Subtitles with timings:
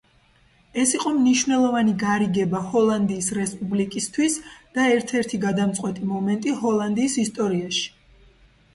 [0.83, 4.41] ეს იყო მნიშვნელოვანი გარიგება ჰოლანდიის რესპუბლიკისთვის
[4.81, 7.91] და ერთ-ერთი გადამწყვეტი მომენტი ჰოლანდიის ისტორიაში.